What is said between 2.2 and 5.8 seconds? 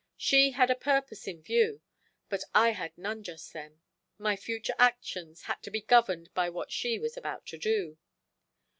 but I had none just then; my future actions had to